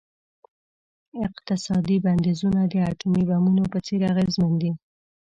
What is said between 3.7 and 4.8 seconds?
په څیر اغیزمن دي.